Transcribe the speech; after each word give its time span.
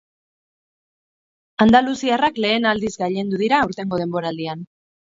Andaluziarrak 1.65 2.43
lehen 2.47 2.67
aldiz 2.73 2.93
gailendu 3.07 3.45
dira 3.47 3.65
aurtengo 3.69 4.07
denboraldian. 4.07 4.71